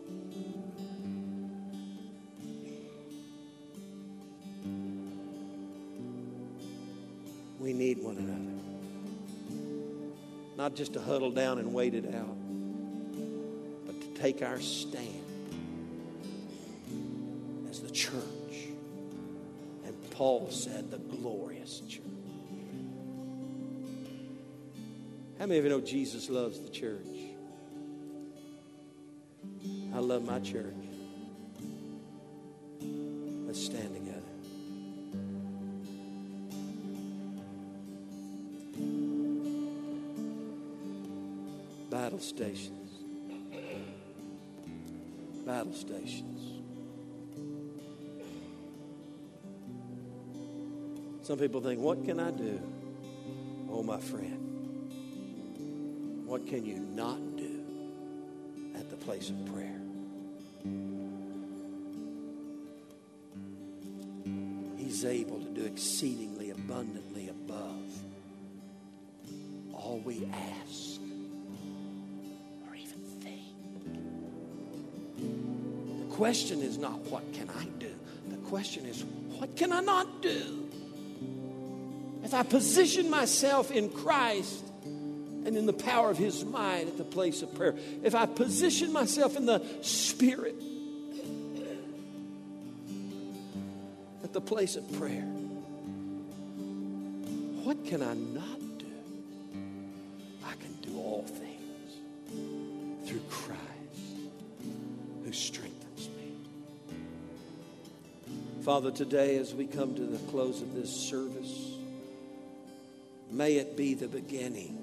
[7.59, 8.51] We need one another.
[10.57, 12.38] Not just to huddle down and wait it out,
[13.88, 15.23] but to take our stand
[17.67, 18.21] as the church.
[19.86, 22.03] And Paul said, the glorious church.
[25.39, 27.14] How many of you know Jesus loves the church?
[30.26, 30.73] My church.
[32.82, 34.21] Let's stand together.
[41.91, 42.91] Battle stations.
[45.45, 46.63] Battle stations.
[51.21, 52.59] Some people think, what can I do?
[53.69, 54.41] Oh, my friend.
[56.26, 57.61] What can you not do
[58.76, 59.84] at the place of prayer?
[64.95, 67.83] He's able to do exceedingly abundantly above
[69.73, 71.01] all we ask
[72.65, 73.41] or even think.
[76.07, 77.93] The question is not what can I do?
[78.29, 79.03] The question is
[79.37, 80.69] what can I not do?
[82.23, 87.03] If I position myself in Christ, and in the power of His mind at the
[87.03, 87.75] place of prayer.
[88.01, 90.55] If I position myself in the Spirit
[94.45, 95.25] place of prayer,
[97.63, 98.85] what can I not do?
[100.45, 103.61] I can do all things through Christ
[105.23, 106.33] who strengthens me.
[108.63, 111.71] Father, today as we come to the close of this service,
[113.31, 114.77] may it be the beginning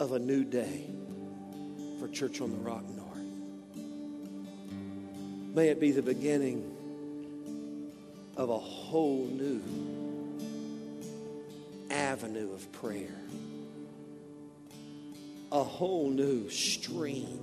[0.00, 0.86] of a new day
[2.00, 3.06] for Church on the Rock North.
[5.54, 6.75] May it be the beginning
[8.36, 9.62] of a whole new
[11.90, 13.20] avenue of prayer,
[15.52, 17.40] a whole new stream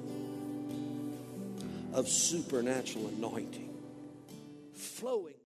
[1.93, 3.73] of supernatural anointing
[4.73, 5.33] flowing.